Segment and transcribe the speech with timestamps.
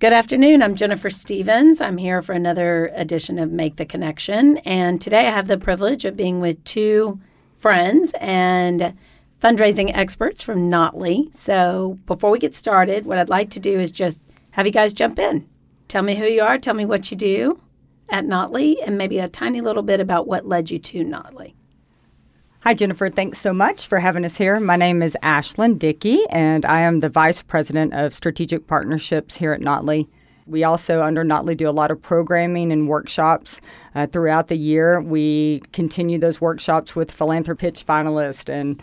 [0.00, 0.62] Good afternoon.
[0.62, 1.80] I'm Jennifer Stevens.
[1.80, 4.58] I'm here for another edition of Make the Connection.
[4.58, 7.18] And today I have the privilege of being with two
[7.56, 8.96] friends and
[9.42, 11.34] fundraising experts from Notley.
[11.34, 14.22] So before we get started, what I'd like to do is just
[14.52, 15.48] have you guys jump in.
[15.88, 17.60] Tell me who you are, tell me what you do
[18.08, 21.54] at Notley, and maybe a tiny little bit about what led you to Notley.
[22.62, 23.08] Hi, Jennifer.
[23.08, 24.58] Thanks so much for having us here.
[24.58, 29.52] My name is Ashlyn Dickey, and I am the Vice President of Strategic Partnerships here
[29.52, 30.08] at Notley.
[30.44, 33.60] We also, under Notley, do a lot of programming and workshops
[33.94, 35.00] uh, throughout the year.
[35.00, 38.82] We continue those workshops with Philanthropitch finalists, and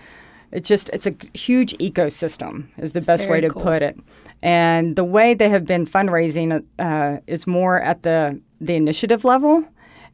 [0.53, 3.61] it's just it's a huge ecosystem is the It's best way to cool.
[3.61, 3.99] put it.
[4.41, 9.65] And the way they have been fundraising uh, is more at the the initiative level,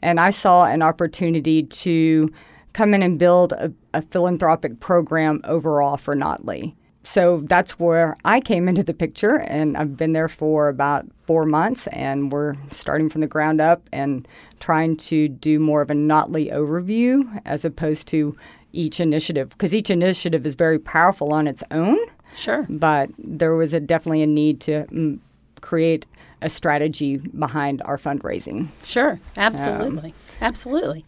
[0.02, 2.31] and I saw an opportunity to
[2.73, 6.73] come in and build a, a philanthropic program overall for Notley.
[7.03, 11.45] So that's where I came into the picture, and I've been there for about four
[11.45, 14.27] months, and we're starting from the ground up and
[14.59, 18.38] trying to do more of a Notley overview as opposed to
[18.72, 21.97] each initiative, because each initiative is very powerful on its own,
[22.36, 22.67] Sure.
[22.69, 25.17] but there was a, definitely a need to mm,
[25.59, 26.05] create
[26.44, 28.67] a strategy behind our fundraising.
[28.83, 29.19] Sure.
[29.38, 30.14] Absolutely.
[30.39, 31.03] Absolutely.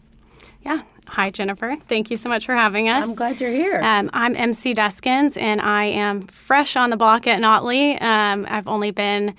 [0.64, 0.82] Yeah.
[1.08, 1.76] Hi, Jennifer.
[1.86, 3.08] Thank you so much for having us.
[3.08, 3.80] I'm glad you're here.
[3.82, 8.00] Um, I'm MC Deskins, and I am fresh on the block at Notley.
[8.00, 9.34] Um, I've only been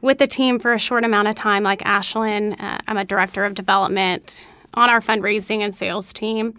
[0.00, 2.60] with the team for a short amount of time, like Ashlyn.
[2.60, 6.58] Uh, I'm a director of development on our fundraising and sales team.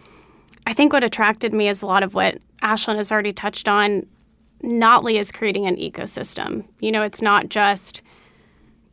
[0.67, 4.05] I think what attracted me is a lot of what Ashlyn has already touched on.
[4.63, 6.65] Notley is creating an ecosystem.
[6.79, 8.02] You know, it's not just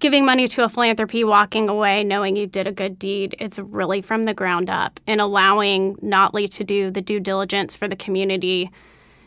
[0.00, 3.36] giving money to a philanthropy, walking away knowing you did a good deed.
[3.38, 7.86] It's really from the ground up and allowing Notley to do the due diligence for
[7.86, 8.70] the community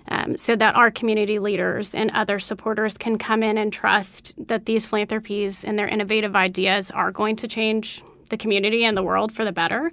[0.09, 4.65] um, so that our community leaders and other supporters can come in and trust that
[4.65, 9.31] these philanthropies and their innovative ideas are going to change the community and the world
[9.31, 9.91] for the better.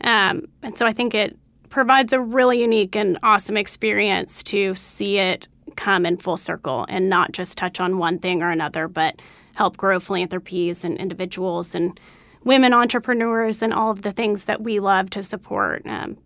[0.00, 5.18] Um, and so I think it provides a really unique and awesome experience to see
[5.18, 5.46] it
[5.76, 9.20] come in full circle and not just touch on one thing or another, but
[9.54, 11.98] help grow philanthropies and individuals and
[12.44, 16.16] women entrepreneurs and all of the things that we love to support um,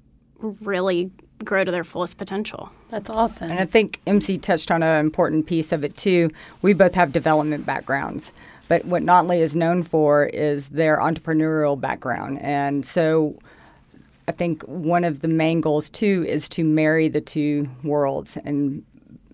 [0.40, 1.10] really
[1.44, 2.72] grow to their fullest potential.
[2.88, 3.50] That's awesome.
[3.50, 6.30] And I think MC touched on an important piece of it too.
[6.62, 8.32] We both have development backgrounds,
[8.68, 12.40] but what Notley is known for is their entrepreneurial background.
[12.40, 13.38] And so
[14.28, 18.84] I think one of the main goals too is to marry the two worlds and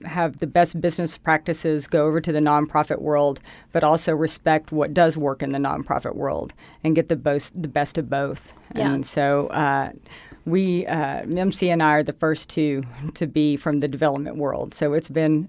[0.05, 3.41] have the best business practices go over to the nonprofit world,
[3.73, 6.53] but also respect what does work in the nonprofit world
[6.85, 8.53] and get the both the best of both.
[8.75, 8.93] Yeah.
[8.93, 9.93] And so uh,
[10.45, 12.83] we uh, MC and I are the first two
[13.15, 14.75] to be from the development world.
[14.75, 15.49] So it's been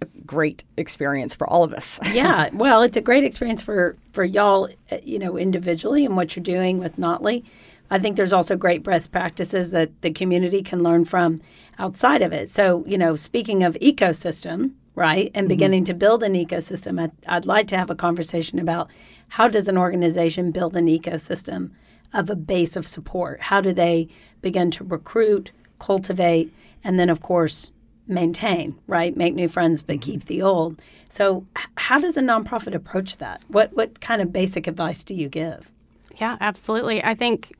[0.00, 1.98] a great experience for all of us.
[2.12, 6.36] yeah, well, it's a great experience for for y'all, uh, you know, individually and what
[6.36, 7.44] you're doing with Notley.
[7.90, 11.40] I think there's also great best practices that the community can learn from
[11.78, 12.50] outside of it.
[12.50, 15.48] So, you know, speaking of ecosystem, right, and mm-hmm.
[15.48, 18.90] beginning to build an ecosystem, I'd, I'd like to have a conversation about
[19.28, 21.70] how does an organization build an ecosystem
[22.12, 23.40] of a base of support?
[23.42, 24.08] How do they
[24.40, 26.52] begin to recruit, cultivate,
[26.82, 27.70] and then, of course,
[28.06, 29.16] maintain, right?
[29.16, 30.10] Make new friends but mm-hmm.
[30.12, 30.80] keep the old.
[31.10, 33.42] So, h- how does a nonprofit approach that?
[33.48, 35.70] What what kind of basic advice do you give?
[36.16, 37.04] Yeah, absolutely.
[37.04, 37.54] I think,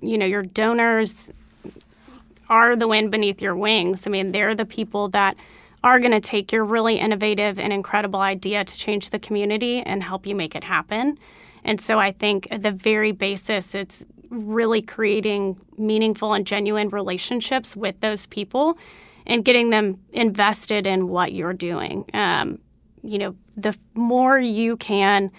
[0.00, 1.30] you know, your donors
[2.50, 4.06] are the wind beneath your wings.
[4.06, 5.36] I mean, they're the people that
[5.82, 10.04] are going to take your really innovative and incredible idea to change the community and
[10.04, 11.18] help you make it happen.
[11.64, 17.76] And so I think at the very basis, it's really creating meaningful and genuine relationships
[17.76, 18.78] with those people
[19.26, 22.04] and getting them invested in what you're doing.
[22.12, 22.58] Um,
[23.02, 25.30] you know, the more you can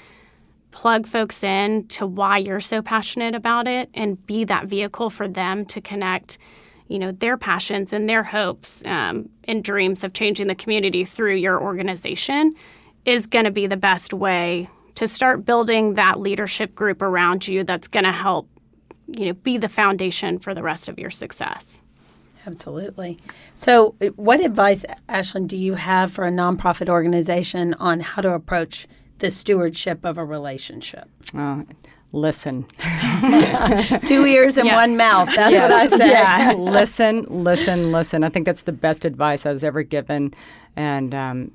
[0.71, 5.27] plug folks in to why you're so passionate about it and be that vehicle for
[5.27, 6.37] them to connect
[6.91, 11.35] you know their passions and their hopes um, and dreams of changing the community through
[11.35, 12.53] your organization
[13.05, 17.63] is going to be the best way to start building that leadership group around you
[17.63, 18.47] that's going to help
[19.07, 21.81] you know be the foundation for the rest of your success
[22.45, 23.19] Absolutely.
[23.53, 28.33] So, uh, what advice, Ashlyn, do you have for a nonprofit organization on how to
[28.33, 28.87] approach
[29.19, 31.07] the stewardship of a relationship?
[31.37, 31.63] Uh,
[32.11, 32.63] listen.
[34.05, 34.75] Two ears and Yes.
[34.75, 35.29] one mouth.
[35.35, 36.09] That's what I say.
[36.09, 38.23] Yeah, listen, listen, listen.
[38.23, 40.33] I think that's the best advice I was ever given.
[40.75, 41.51] And um,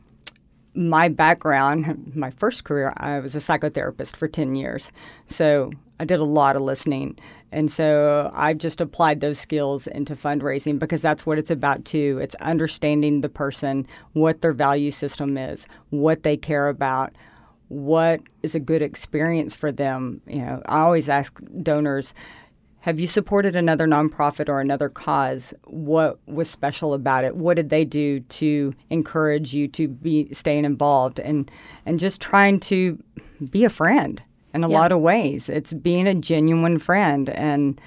[0.75, 4.93] my background, my first career, I was a psychotherapist for 10 years.
[5.26, 7.19] So I did a lot of listening.
[7.53, 12.19] And so I've just applied those skills into fundraising because that's what it's about too.
[12.20, 17.14] It's understanding the person, what their value system is, what they care about,
[17.68, 20.20] what is a good experience for them.
[20.26, 22.14] You know, I always ask donors,
[22.80, 25.52] have you supported another nonprofit or another cause?
[25.64, 27.34] What was special about it?
[27.36, 31.50] What did they do to encourage you to be staying involved and
[31.84, 33.02] and just trying to
[33.50, 34.22] be a friend
[34.54, 34.78] in a Yeah.
[34.78, 35.48] lot of ways.
[35.48, 37.80] It's being a genuine friend and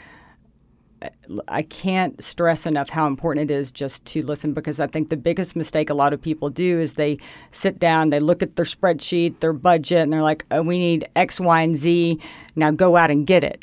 [1.47, 5.17] I can't stress enough how important it is just to listen because I think the
[5.17, 7.19] biggest mistake a lot of people do is they
[7.51, 11.07] sit down, they look at their spreadsheet, their budget, and they're like, oh, we need
[11.15, 12.19] X, Y, and Z.
[12.55, 13.61] Now go out and get it.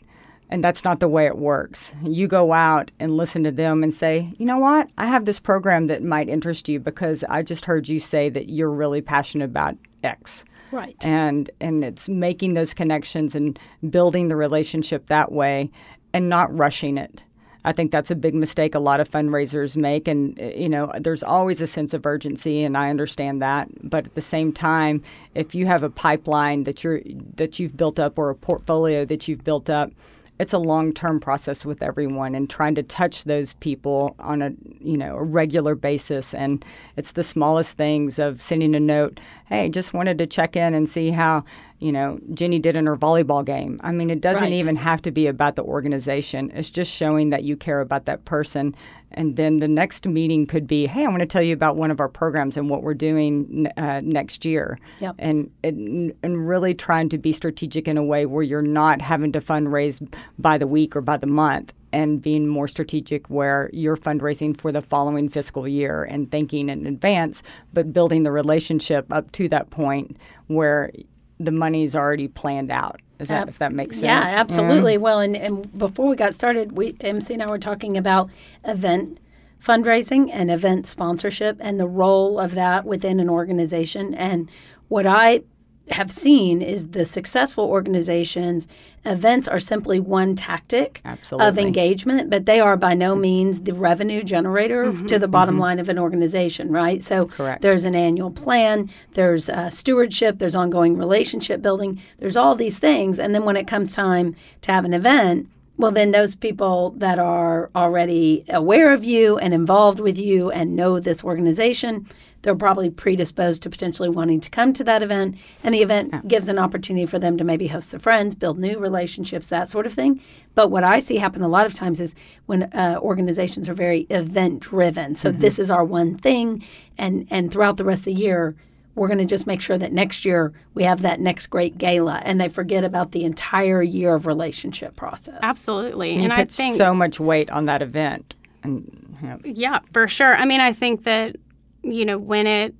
[0.48, 1.92] And that's not the way it works.
[2.02, 4.90] You go out and listen to them and say, you know what?
[4.96, 8.48] I have this program that might interest you because I just heard you say that
[8.48, 10.96] you're really passionate about X Right.
[11.04, 13.58] and and it's making those connections and
[13.90, 15.70] building the relationship that way
[16.12, 17.22] and not rushing it
[17.66, 20.90] i think that's a big mistake a lot of fundraisers make and uh, you know
[21.00, 25.02] there's always a sense of urgency and i understand that but at the same time
[25.34, 27.02] if you have a pipeline that you're
[27.34, 29.90] that you've built up or a portfolio that you've built up
[30.38, 34.96] it's a long-term process with everyone and trying to touch those people on a you
[34.96, 36.64] know a regular basis and
[36.96, 40.88] it's the smallest things of sending a note hey just wanted to check in and
[40.88, 41.44] see how
[41.78, 44.52] you know jenny did in her volleyball game i mean it doesn't Right.
[44.52, 48.25] even have to be about the organization it's just showing that you care about that
[48.25, 48.75] person
[49.12, 51.90] and then the next meeting could be hey i want to tell you about one
[51.90, 55.14] of our programs and what we're doing uh, next year Yep.
[55.19, 59.32] and, and and really trying to be strategic in a way where you're not having
[59.32, 60.06] to fundraise
[60.38, 64.72] by the week or by the month and being more strategic where you're fundraising for
[64.72, 69.70] the following fiscal year and thinking in advance but building the relationship up to that
[69.70, 70.17] point
[70.49, 70.90] where
[71.38, 74.98] the money's already planned out is that Ab- if that makes sense Yeah, absolutely.
[74.98, 78.30] Well, and, and before we got started, we MC and I were talking about
[78.64, 79.18] event
[79.62, 84.14] fundraising and event sponsorship and the role of that within an organization.
[84.14, 84.50] And
[84.88, 85.42] what I
[85.90, 88.66] have seen is the successful organizations
[89.04, 91.00] events are simply one tactic
[91.32, 95.78] of engagement but they are by no means the revenue generator to the bottom line
[95.78, 97.02] of an organization right?
[97.02, 97.62] So Correct.
[97.62, 103.20] there's an annual plan there's uh, stewardship there's ongoing relationship building there's all these things
[103.20, 107.18] and then when it comes time to have an event well then those people that
[107.18, 112.06] are already aware of you and involved with you and know this organization
[112.46, 116.48] they're probably predisposed to potentially wanting to come to that event and the event gives
[116.48, 119.93] an opportunity for them to maybe host their friends build new relationships that sort of
[119.93, 120.20] thing.
[120.54, 122.14] But what i see happen a lot of times is
[122.46, 126.62] when uh, organizations are very event driven so this is our one thing
[126.96, 128.54] and and throughout the rest of the year
[128.94, 132.22] we're going to just make sure that next year we have that next great gala
[132.25, 135.38] and they forget about the entire year of relationship process.
[135.43, 136.14] Absolutely.
[136.14, 139.81] you and I put think so much weight on that event and you know, Yeah,
[139.93, 140.34] for sure.
[140.34, 141.37] I mean, I think that,
[141.86, 142.74] you know, when it,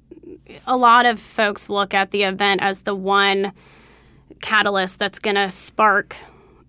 [0.67, 3.53] a lot of folks look at the event as the one
[4.41, 6.17] catalyst that's going to spark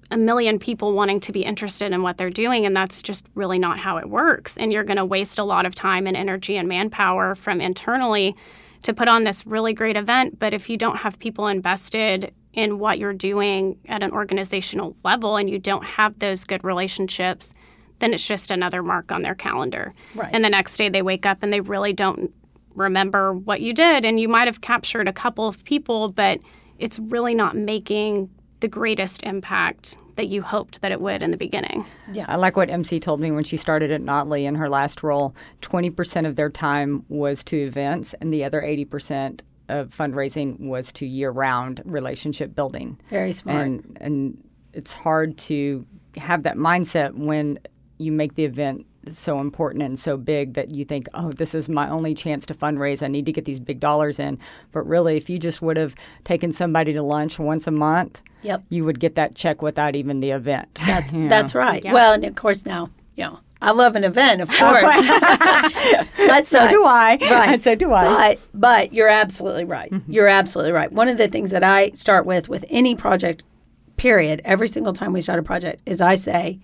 [0.10, 2.66] a million people wanting to be interested in what they're doing.
[2.66, 4.56] And that's just really not how it works.
[4.56, 8.36] And you're going to waste a lot of time and energy and manpower from internally
[8.84, 10.40] to put on this really great event.
[10.40, 15.36] But if you don't have people invested in what you're doing at an organizational level
[15.36, 17.54] and you don't have those good relationships,
[18.00, 19.94] then it's just another mark on their calendar.
[20.16, 20.30] Right.
[20.32, 22.34] And the next day they wake up and they really don't
[22.76, 24.06] remember what you did.
[24.06, 26.40] And you might have captured a couple of people, but
[26.78, 28.30] it's really not making
[28.60, 31.86] the greatest impact that you hoped that it would in the beginning.
[32.12, 35.04] Yeah, I like what MC told me when she started at Notley in her last
[35.04, 35.36] role.
[35.62, 41.06] 20% of their time was to events, and the other 80% of fundraising was to
[41.06, 43.00] year round relationship building.
[43.10, 45.86] very smart And, and it's hard to
[46.16, 47.60] have that mindset when
[47.98, 51.70] you make the event so important and so big that you think, oh, this is
[51.70, 53.02] my only chance to fundraise.
[53.02, 54.38] I need to get these big dollars in.
[54.74, 58.64] But really, if you just would have taken somebody to lunch once a month, Yep.
[58.70, 60.68] you would get that check without even the event.
[60.86, 61.30] That's You know?
[61.30, 61.84] that's right.
[61.84, 61.94] Yeah.
[61.94, 64.84] Well, and of course now, you know, I love an event, of course.
[66.20, 67.18] Let's So not- do I.
[67.32, 67.62] Right.
[67.64, 68.04] so do I.
[68.06, 68.14] Mm-hmm.
[68.54, 69.92] But but you're absolutely right.
[70.08, 70.92] You're absolutely right.
[70.92, 73.44] One of the things that I start with with any project,
[73.96, 76.60] period, every single time we start a project, is I say,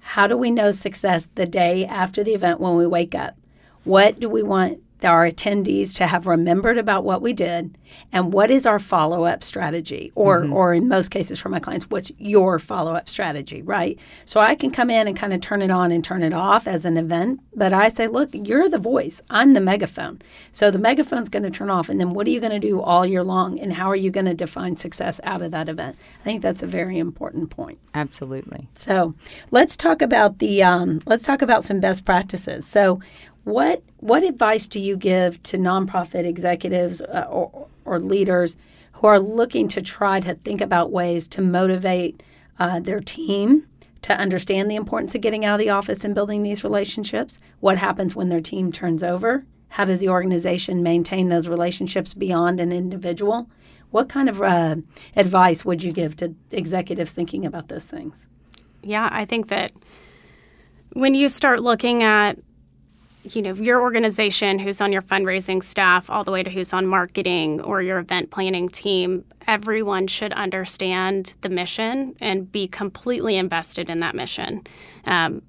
[0.00, 3.36] how do we know success the day after the event when we wake up?
[3.84, 7.76] What do we want our attendees to have remembered about what we did?
[8.12, 10.12] And what is our follow up strategy?
[10.14, 13.98] Or, or in most cases for my clients, what's your follow up strategy, right?
[14.24, 16.66] So I can come in and kind of turn it on and turn it off
[16.66, 20.22] as an event, but I say, look, you're the voice, I'm the megaphone.
[20.52, 21.88] So the megaphone's going to turn off.
[21.88, 23.58] And then what are you going to do all year long?
[23.58, 25.96] And how are you going to define success out of that event?
[26.20, 27.78] I think that's a very important point.
[27.94, 28.68] Absolutely.
[28.74, 29.14] So
[29.50, 32.66] let's talk about the um, let's talk about some best practices.
[32.66, 33.00] So
[33.44, 38.56] what what advice do you give to nonprofit executives uh, or, or leaders
[38.94, 42.22] who are looking to try to think about ways to motivate
[42.58, 43.66] uh, their team
[44.02, 47.38] to understand the importance of getting out of the office and building these relationships.
[47.60, 49.44] What happens when their team turns over?
[49.68, 53.48] How does the organization maintain those relationships beyond an individual?
[53.90, 54.76] What kind of uh,
[55.14, 58.26] advice would you give to executives thinking about those things?
[58.82, 59.72] Yeah, I think that
[60.94, 62.38] when you start looking at
[63.22, 66.86] you know your organization who's on your fundraising staff all the way to who's on
[66.86, 73.90] marketing or your event planning team everyone should understand the mission and be completely invested
[73.90, 74.62] in that mission.
[75.06, 75.42] Um,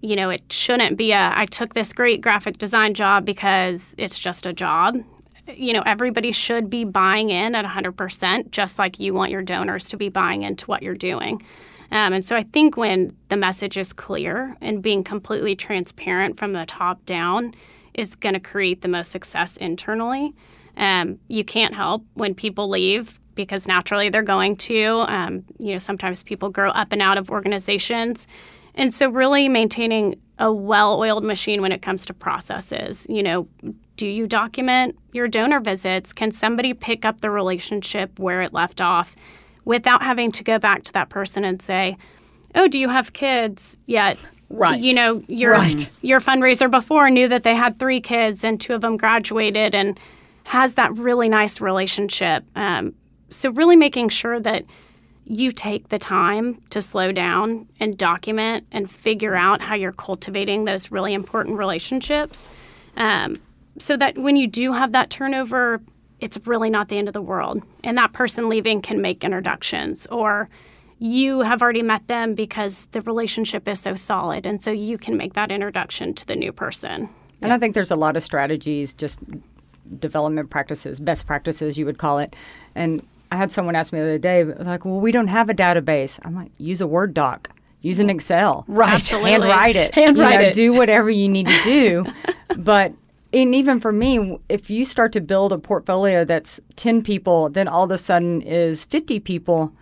[0.00, 4.18] you know it shouldn't be a i took this great graphic design job because it's
[4.18, 4.96] just a job.
[5.48, 9.88] You know everybody should be buying in at 100% just like you want your donors
[9.88, 11.42] to be buying into what you're doing
[11.90, 16.52] um, and so I think when the message is clear and being completely transparent from
[16.52, 17.54] the top down
[17.94, 20.34] is going to create the most success internally.
[20.76, 25.04] Um, you can't help when people leave because naturally they're going to.
[25.08, 28.26] Um, you know, sometimes people grow up and out of organizations.
[28.74, 33.06] And so, really maintaining a well oiled machine when it comes to processes.
[33.08, 33.48] You know,
[33.96, 36.12] do you document your donor visits?
[36.12, 39.16] Can somebody pick up the relationship where it left off?
[39.68, 41.94] Without having to go back to that person and say,
[42.54, 44.16] "Oh, do you have kids yet?"
[44.48, 44.80] Right.
[44.80, 45.90] You know, your right.
[46.00, 50.00] your fundraiser before knew that they had three kids and two of them graduated and
[50.44, 52.44] has that really nice relationship.
[52.56, 52.94] Um,
[53.28, 54.64] so really making sure that
[55.26, 60.64] you take the time to slow down and document and figure out how you're cultivating
[60.64, 62.48] those really important relationships,
[62.96, 63.36] um,
[63.78, 65.82] so that when you do have that turnover,
[66.20, 67.62] it's really not the end of the world.
[67.84, 70.48] And that person leaving can make introductions or
[70.98, 74.46] you have already met them because the relationship is so solid.
[74.46, 77.08] And so you can make that introduction to the new person.
[77.40, 79.20] And I think there's a lot of strategies, just
[80.00, 82.34] development practices, best practices, you would call it.
[82.74, 85.54] And I had someone ask me the other day, like, well, we don't have a
[85.54, 86.18] database.
[86.24, 88.64] I'm like, use a Word doc, use an Excel.
[88.66, 88.94] Right.
[88.94, 89.30] Absolutely.
[89.30, 89.94] Handwrite it.
[89.94, 90.54] Handwrite you know, it.
[90.54, 92.06] Do whatever you need to do.
[92.56, 92.92] but
[93.32, 97.68] and even for me, if you start to build a portfolio that's 10 people, then
[97.68, 99.72] all of a sudden is 50 people,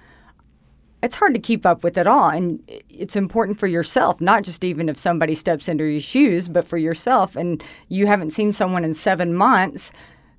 [1.02, 2.28] it's hard to keep up with it all.
[2.28, 6.66] And it's important for yourself, not just even if somebody steps into your shoes, but
[6.66, 7.36] for yourself.
[7.36, 9.92] And you haven't seen someone in seven months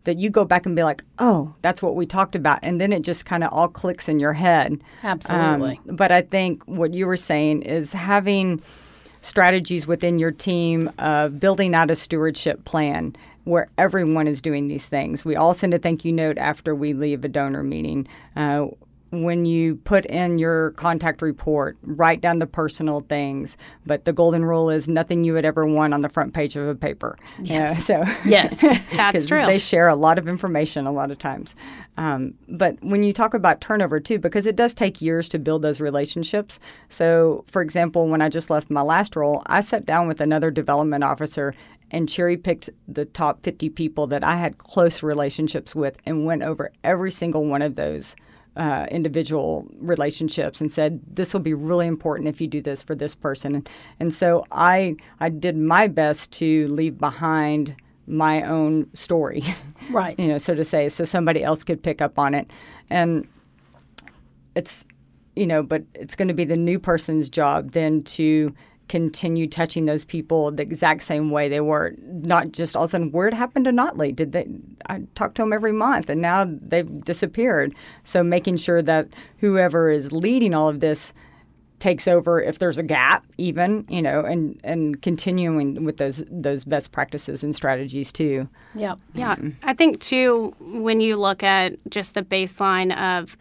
[0.04, 2.60] that you go back and be like, oh, that's what we talked about.
[2.64, 4.82] And then it just kind of all clicks in your head.
[5.04, 5.80] Absolutely.
[5.88, 8.62] Um, but I think what you were saying is having–
[9.28, 14.88] strategies within your team of building out a stewardship plan where everyone is doing these
[14.88, 15.24] things.
[15.24, 18.08] We all send a thank you note after we leave a donor meeting.
[18.36, 18.68] Uh,
[19.12, 23.58] when you put in your contact report, write down the personal things.
[23.86, 26.68] But the golden rule is nothing you would ever want on the front page of
[26.68, 27.18] a paper.
[27.42, 27.84] Yes.
[27.88, 28.62] so yes,
[28.96, 29.46] that's true.
[29.46, 31.56] They share a lot of information a lot of times.
[31.98, 35.62] Um, but when you talk about turnover too, because it does take years to build
[35.62, 36.60] those relationships.
[36.90, 40.52] So, for example, when I just left my last role, I sat down with another
[40.52, 41.54] development officer
[41.92, 46.44] and cherry picked the top 50 people that I had close relationships with and went
[46.44, 48.16] over every single one of those
[48.58, 52.96] uh, individual relationships and said this will be really important if you do this for
[52.96, 53.56] this person.
[53.56, 57.76] And, and so I I did my best to leave behind
[58.08, 59.44] my own story
[59.92, 60.18] right.
[60.18, 62.52] you know so to say so somebody else could pick up on it.
[62.90, 63.28] And
[64.56, 64.86] it's
[65.36, 68.54] you know but it's going to be the new person's job then to
[68.88, 71.96] continue touching those people the exact same way they were.
[72.02, 74.16] Not just all of a sudden, where it happened to Notley?
[74.16, 74.48] Did they?
[74.88, 77.74] I talk to them every month, and now they've disappeared.
[78.04, 81.14] So making sure that whoever is leading all of this
[81.80, 86.64] takes over if there's a gap, even you know, and and continuing with those those
[86.64, 88.48] best practices and strategies too.
[88.76, 89.36] Yeah, yeah.
[89.64, 93.38] I think too when you look at just the baseline of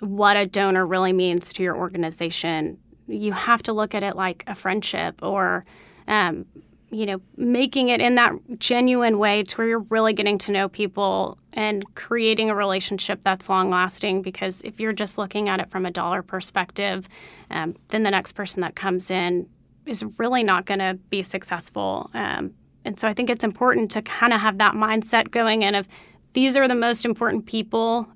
[0.00, 4.44] what a donor really means to your organization you have to look at it like
[4.46, 5.64] a friendship or
[6.08, 6.46] um,
[6.90, 10.68] you know making it in that genuine way to where you're really getting to know
[10.68, 15.70] people and creating a relationship that's long lasting because if you're just looking at it
[15.70, 17.08] from a dollar perspective
[17.50, 19.48] um, then the next person that comes in
[19.86, 22.08] is really not going to be successful.
[22.14, 22.54] Um,
[22.84, 25.88] and so i think it's important to kind of have that mindset going in of
[26.32, 28.08] these are the most important people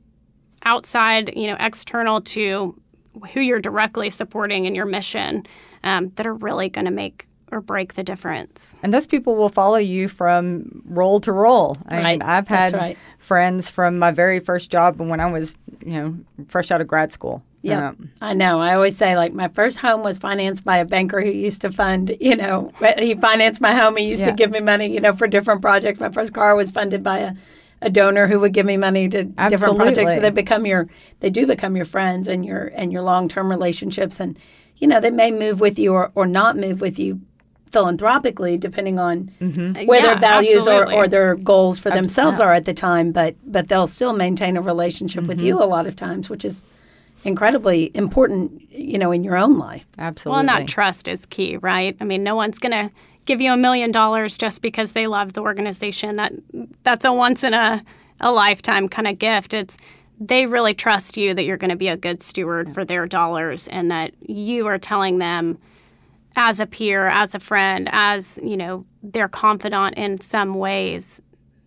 [0.64, 2.80] outside you know external to
[3.32, 5.46] who you're directly supporting in your mission
[5.84, 8.76] um, that are really going to make or break the difference.
[8.82, 11.76] And those people will follow you from role to role.
[11.86, 12.18] I right.
[12.18, 12.98] mean, I've had right.
[13.18, 16.16] friends from my very first job when I was, you know,
[16.48, 17.42] fresh out of grad school.
[17.62, 18.60] Yeah, I know.
[18.60, 21.72] I always say like my first home was financed by a banker who used to
[21.72, 23.96] fund, you know, he financed my home.
[23.96, 24.26] He used Yeah.
[24.26, 25.98] to give me money, you know, for different projects.
[25.98, 27.32] My first car was funded by a
[27.82, 30.14] a donor who would give me money to different projects.
[30.14, 30.88] So they become your
[31.20, 34.38] they do become your friends and your and your long term relationships and
[34.78, 37.20] you know they may move with you or, or not move with you
[37.70, 39.30] philanthropically depending on
[39.86, 43.34] where Yeah, their values or, or their goals for themselves are at the time but
[43.44, 46.62] but they'll still maintain a relationship with you a lot of times which is
[47.24, 50.30] incredibly important you know in your own life Absolutely.
[50.30, 51.96] Well, and that trust is key, right?
[52.00, 52.90] I mean, no one's going to
[53.26, 56.16] give you a million dollars just because they love the organization.
[56.16, 56.32] That
[56.82, 57.84] that's a once in a,
[58.20, 59.52] a lifetime kind of gift.
[59.52, 59.76] It's
[60.18, 63.68] they really trust you that you're going to be a good steward for their dollars
[63.68, 65.58] and that you are telling them
[66.36, 71.22] as a peer, as a friend, as, you know, their confidant in some ways,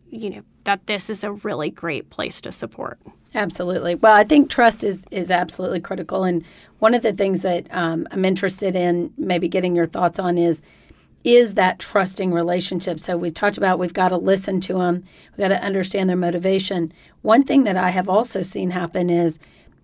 [0.09, 2.99] you know, that this is a really great place to support.
[3.35, 3.95] Absolutely.
[3.95, 6.43] Well, I think trust is is absolutely critical, and
[6.79, 10.63] one of the things that um, I'm interested in, maybe getting your thoughts on, is
[11.23, 12.99] is that trusting relationship.
[12.99, 16.17] So we've talked about we've got to listen to them, we've got to understand their
[16.17, 16.93] motivation.
[17.21, 19.39] One thing that I have also seen happen is,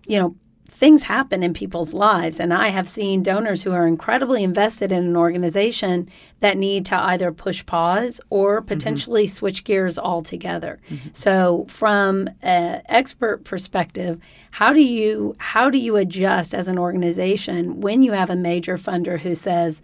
[0.06, 0.36] you know,
[0.68, 5.04] things happen in people's lives, and I have seen donors who are incredibly invested in
[5.04, 6.08] an organization
[6.40, 8.68] that need to either push pause or mm-hmm.
[8.68, 10.78] potentially switch gears altogether.
[10.90, 11.08] Mm-hmm.
[11.14, 17.80] So, from an expert perspective, how do you how do you adjust as an organization
[17.80, 19.82] when you have a major funder who says,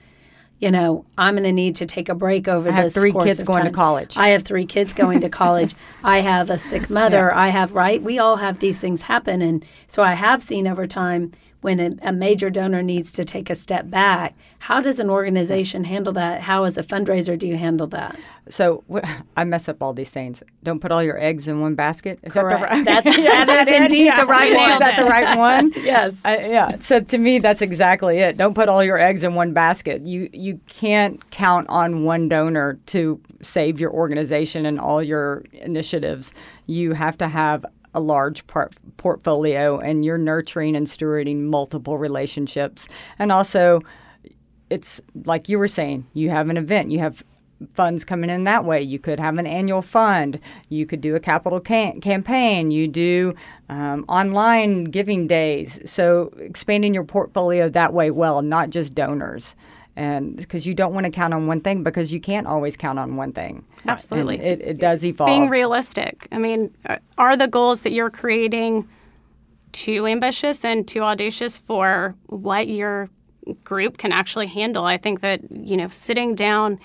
[0.62, 3.42] you know, I'm going to need to take a break over I have three kids
[3.42, 4.16] going to college.
[4.16, 5.74] I have three kids going to college.
[6.04, 7.34] I have a sick mother.
[7.34, 8.00] I have right.
[8.00, 12.08] We all have these things happen, and so I have seen over time when a,
[12.08, 14.34] a major donor needs to take a step back.
[14.58, 16.42] How does an organization handle that?
[16.42, 18.16] How, as a fundraiser, do you handle that?
[18.48, 18.84] So
[19.36, 20.42] I mess up all these things.
[20.64, 22.18] Don't put all your eggs in one basket.
[22.24, 22.84] Is that the right?
[22.84, 24.72] That's- Yeah, that is indeed the right one.
[24.72, 25.72] Is that the right one?
[25.76, 26.20] Yes.
[26.24, 26.78] I, yeah.
[26.80, 28.36] So to me, that's exactly it.
[28.36, 30.02] Don't put all your eggs in one basket.
[30.02, 36.32] You you can't count on one donor to save your organization and all your initiatives.
[36.66, 42.88] You have to have a large part, portfolio, and you're nurturing and stewarding multiple relationships,
[43.18, 43.80] and also
[44.70, 47.22] it's like you were saying, you have an event, you have
[47.74, 48.82] funds coming in that way.
[48.82, 50.40] You could have an annual fund.
[50.68, 52.70] You could do a capital cam- campaign.
[52.70, 53.34] You do
[53.68, 55.78] um, online giving days.
[55.84, 59.54] So expanding your portfolio that way, well, not just donors.
[59.94, 62.98] And because you don't want to count on one thing, because you can't always count
[62.98, 63.64] on one thing.
[63.86, 64.36] Absolutely.
[64.36, 65.28] And it, it does evolve.
[65.28, 66.28] being realistic.
[66.32, 68.88] I mean, uh, are the goals that you're creating
[69.72, 73.10] too ambitious and too audacious for what your
[73.64, 74.84] group can actually handle?
[74.84, 76.78] I think that, you know, sitting down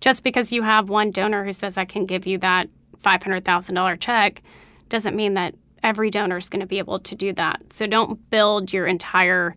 [0.00, 2.68] just because you have one donor who says I can give you that
[3.02, 4.42] $500,000 check
[4.88, 7.72] doesn't mean that every donor is going to be able to do that.
[7.72, 9.56] So don't build your entire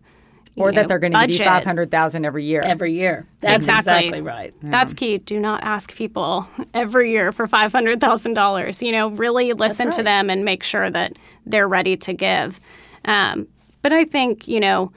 [0.60, 1.46] or know, that they're going to give you budget.
[1.46, 2.60] five hundred thousand every year.
[2.62, 3.26] Every year.
[3.40, 3.92] That's Exactly.
[4.06, 4.54] exactly right.
[4.62, 5.18] That's key.
[5.18, 8.82] Do not ask people every year for five hundred thousand dollars.
[8.82, 11.12] You know, really listen to them and make sure that
[11.46, 12.60] they're ready to give.
[13.04, 13.48] Um,
[13.82, 14.90] but I think you know,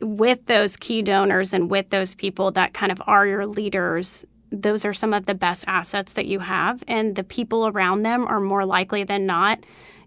[0.00, 4.84] with those key donors and with those people that kind of are your leaders, those
[4.84, 8.40] are some of the best assets that you have, and the people around them are
[8.40, 9.58] more likely than not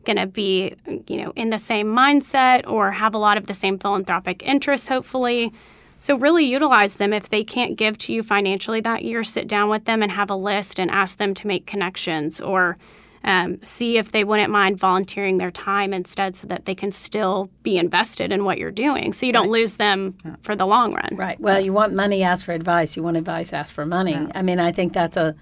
[0.06, 0.76] going to be,
[1.08, 4.88] you know, in the same mindset or have a lot of the same philanthropic interests,
[4.88, 5.52] hopefully.
[5.98, 9.24] So really utilize them if they can't give to you financially that year.
[9.24, 12.78] Sit down with them and have a list and ask them to make connections or
[13.24, 17.52] um, see if they wouldn't mind volunteering their time instead, so that they can still
[17.62, 19.14] be invested in what you're doing.
[19.14, 21.10] So you don't lose them for the long run.
[21.16, 21.40] Right.
[21.40, 22.98] Well, you want money, ask for advice.
[22.98, 24.18] You want advice, ask for money.
[24.34, 25.36] I mean, I think that's a,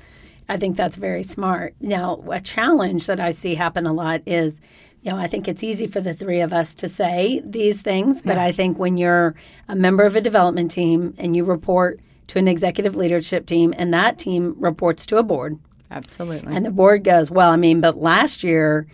[0.50, 1.76] I think that's very smart.
[1.80, 4.60] Now, a challenge that I see happen a lot is,
[5.04, 8.24] you know, I think it's easy for the three of us to say these things,
[8.24, 9.36] but I think when you're
[9.68, 13.94] a member of a development team and you report to an executive leadership team, and
[13.94, 15.60] that team reports to a board,
[15.92, 16.54] Absolutely.
[16.54, 18.88] and the board goes, well, I mean, but last year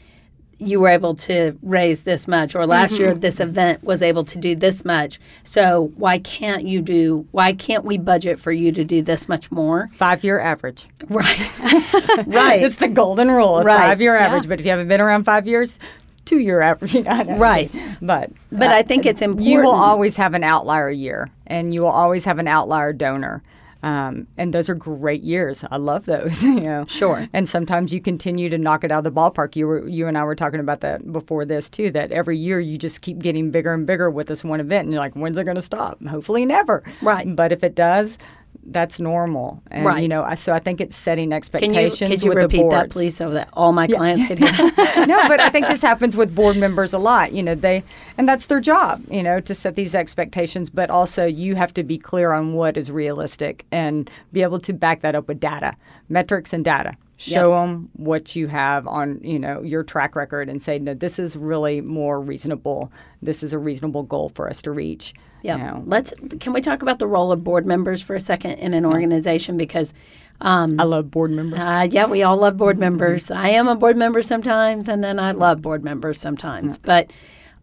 [0.57, 3.19] you were able to raise this much, or last year mm-hmm.
[3.19, 5.19] this event was able to do this much.
[5.43, 7.27] So why can't you do?
[7.31, 9.89] Why can't we budget for you to do this much more?
[9.97, 10.87] Five year average.
[11.09, 11.59] Right,
[12.25, 13.77] right, It's the golden rule of Right.
[13.77, 14.47] five year average.
[14.47, 15.79] But if you haven't been around five years,
[16.25, 16.95] two year average.
[17.07, 17.37] I don't know.
[17.37, 17.71] right.
[18.01, 19.47] But But I uh, think it's important.
[19.47, 23.43] you will always have an outlier year, and you will always have an outlier donor.
[23.85, 25.63] Um, and those are great years.
[25.69, 26.43] I love those.
[26.55, 27.27] You know, Sure.
[27.33, 29.55] And sometimes you continue to knock it out of the ballpark.
[29.55, 31.91] You were, you and I were talking about that before this too.
[31.91, 34.93] That every year you just keep getting bigger and bigger with this one event, and
[34.93, 36.03] you're like, when's it going to stop?
[36.05, 36.81] Hopefully, never.
[37.01, 37.35] Right.
[37.35, 38.17] But if it does,
[38.65, 39.61] that's normal.
[39.69, 42.37] And, You know, I, so I think it's setting expectations Can you could you with
[42.37, 44.37] the repeat that, please, so that all my clients can
[44.75, 45.05] hear?
[45.05, 47.31] no, but I think this happens with board members a lot.
[47.31, 47.83] You know, they
[48.17, 49.03] and that's their job.
[49.09, 52.77] You know, to set these expectations, but also you have to be clear on what
[52.77, 55.75] is realistic and be able to back that up with data,
[56.09, 56.95] metrics, and data.
[57.17, 61.17] Show them what you have on, you know, your track record, and say, no, this
[61.17, 62.91] is really more reasonable.
[63.21, 65.13] This is a reasonable goal for us to reach.
[65.41, 65.57] Yeah.
[65.57, 65.83] You know.
[65.85, 66.13] Let's.
[66.39, 69.57] Can we talk about the role of board members for a second in an organization
[69.57, 69.93] because.
[70.41, 71.59] Um, I love board members.
[71.61, 73.31] Uh, yeah, we all love board members.
[73.31, 76.77] I am a board member sometimes, and then I love board members sometimes.
[76.77, 77.11] But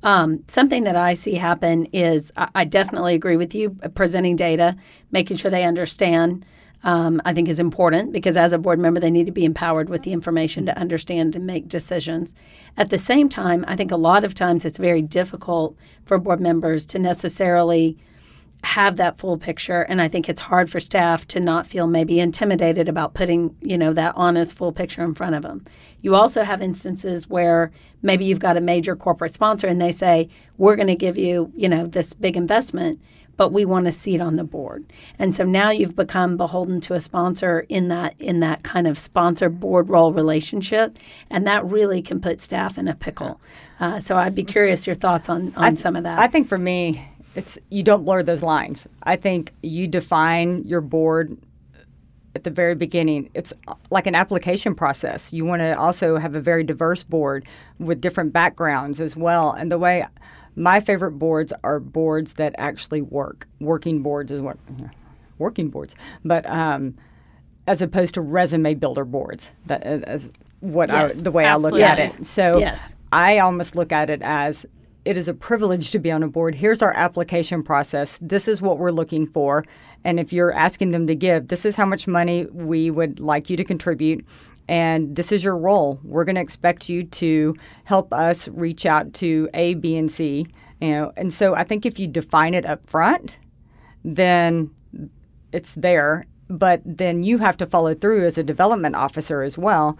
[0.02, 3.76] um, something that I see happen is I, I definitely agree with you.
[3.82, 4.76] uh, Presenting data,
[5.10, 6.46] making sure they understand,
[6.84, 9.88] um, I think is important because as a board member, they need to be empowered
[9.88, 12.34] with the information to understand and make decisions.
[12.76, 16.40] At the same time, I think a lot of times it's very difficult for board
[16.40, 17.96] members to necessarily
[18.64, 19.82] have that full picture.
[19.82, 23.76] And i think it's hard for staff to not feel maybe intimidated about putting you
[23.76, 25.64] know that honest full picture in front of them.
[26.00, 30.28] You also have instances where maybe you've got a major corporate sponsor and they say
[30.58, 33.00] we're going to give you you know this big investment
[33.42, 34.85] but we want a seat on the board
[35.18, 38.96] and so now you've become beholden to a sponsor in that in that kind of
[38.96, 40.96] sponsor board role relationship
[41.28, 43.40] and that really can put staff in a pickle
[43.81, 46.57] uh, so i'd be curious your thoughts on on some of that I think for
[46.57, 48.87] me, it's you don't blur those lines.
[49.02, 51.37] I think you define your board
[52.37, 53.28] at the very beginning.
[53.35, 53.52] It's
[53.90, 55.33] like an application process.
[55.33, 57.44] You want to also have a very diverse board
[57.81, 59.50] with different backgrounds as well.
[59.50, 60.07] And the way
[60.56, 63.46] my favorite boards are boards that actually work.
[63.60, 64.58] Working boards is what
[65.38, 66.94] working boards, but um,
[67.66, 69.50] as opposed to resume builder boards.
[69.66, 71.82] That as what Yes, I, the way absolutely.
[71.84, 72.14] I look Yes.
[72.14, 72.26] at it.
[72.26, 72.96] So Yes.
[73.12, 74.64] I almost look at it as
[75.04, 76.54] it is a privilege to be on a board.
[76.54, 78.18] Here's our application process.
[78.22, 79.64] This is what we're looking for.
[80.04, 83.50] And if you're asking them to give, this is how much money we would like
[83.50, 84.24] you to contribute.
[84.72, 86.00] And this is your role.
[86.02, 87.54] We're going to expect you to
[87.85, 90.46] help us reach out to A, B, and C.
[90.80, 93.37] You know, and so I think if you define it up front,
[94.02, 94.70] then
[95.52, 96.24] it's there.
[96.48, 99.98] But then you have to follow through as a development officer as well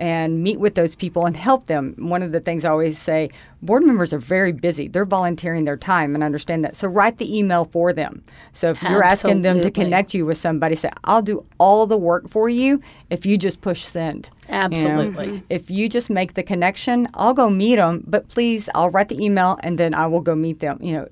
[0.00, 1.94] and meet with those people and help them.
[1.98, 3.28] One of the things I always say
[3.60, 4.88] board members are very busy.
[4.88, 6.74] They're volunteering their time and understand that.
[6.74, 8.24] So write the email for them.
[8.52, 11.98] So if you're asking them to connect you with somebody, say, I'll do all the
[11.98, 14.30] work for you if you just push send.
[14.48, 14.60] You know?
[14.60, 15.26] Absolutely.
[15.26, 15.46] Mm-hmm.
[15.50, 19.22] If you just make the connection, I'll go meet them, but please, I'll write the
[19.22, 20.78] email and then I will go meet them.
[20.80, 21.08] You know,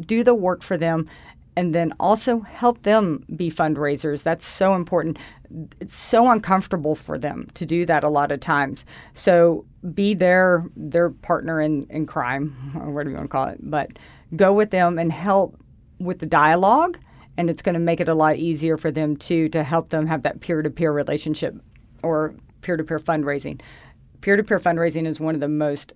[0.00, 1.08] do the work for them
[1.56, 4.22] and then also help them be fundraisers.
[4.22, 5.18] That's so important.
[5.80, 8.84] It's so uncomfortable for them to do that a lot of times.
[9.14, 9.64] So
[9.94, 13.58] be their their partner in, in crime, or whatever you want to call it.
[13.60, 13.98] But
[14.34, 15.58] go with them and help
[15.98, 16.98] with the dialogue
[17.36, 20.06] and it's going to make it a lot easier for them too to help them
[20.06, 21.54] have that peer-to-peer relationship
[22.02, 23.60] or peer-to-peer fundraising.
[24.20, 25.92] Peer-to-peer fundraising is one of the most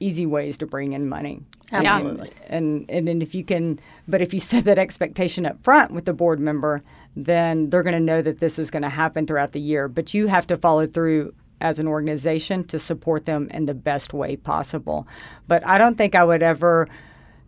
[0.00, 1.40] easy ways to bring in money.
[1.72, 2.32] Absolutely.
[2.46, 6.04] And, and and if you can, but if you set that expectation up front with
[6.06, 6.82] the board member,
[7.16, 9.88] then they're going to know that this is going to happen throughout the year.
[9.88, 14.14] But you have to follow through as an organization to support them in the best
[14.14, 15.06] way possible.
[15.48, 16.88] But I don't think I would ever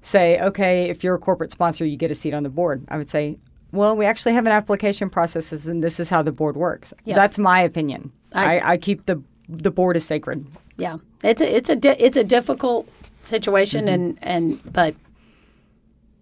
[0.02, 2.84] say, okay, if you're a corporate sponsor, you get a seat on the board.
[2.88, 3.38] I would say,
[3.72, 6.92] well, we actually have an application process, and this is how the board works.
[7.04, 7.14] Yeah.
[7.14, 8.10] That's my opinion.
[8.34, 10.46] I- I, I keep the the board is sacred.
[10.80, 12.88] Yeah, it's a it's a di- it's a difficult
[13.22, 14.94] situation, and and but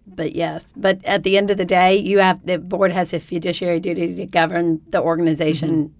[0.05, 3.19] but yes, but at the end of the day, you have the board has a
[3.19, 5.93] fiduciary duty to govern the organization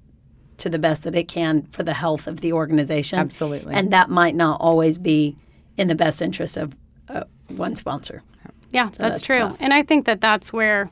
[0.57, 3.17] to the best that it can for the health of the organization.
[3.17, 3.73] Absolutely.
[3.73, 5.35] and that might not always be
[5.77, 6.75] in the best interest of
[7.07, 8.21] uh, one sponsor.
[8.71, 9.37] Yeah, that's, that's true.
[9.37, 9.57] tough.
[9.59, 10.89] And I think that that's where,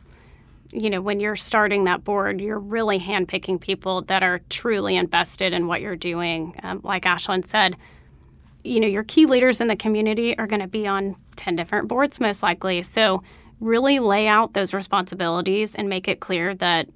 [0.71, 5.53] you know, when you're starting that board, you're really handpicking people that are truly invested
[5.53, 6.59] in what you're doing.
[6.63, 7.75] Um, like Ashlyn said,
[8.63, 11.87] you know, your key leaders in the community are going to be on 10 different
[11.87, 12.83] boards most likely.
[12.83, 13.21] So
[13.59, 16.87] really lay out those responsibilities and make it clear that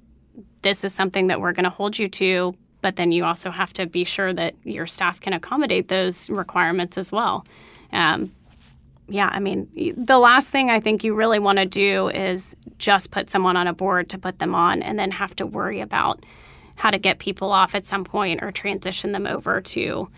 [0.62, 3.72] this is something that we're going to hold you to, but then you also have
[3.74, 7.44] to be sure that your staff can accommodate those requirements as well.
[7.92, 8.32] Um,
[9.08, 13.10] yeah, I mean, the last thing I think you really want to do is just
[13.12, 16.20] put someone on a board to put them on and then have to worry about
[16.76, 20.08] how to get people off at some point or transition them over to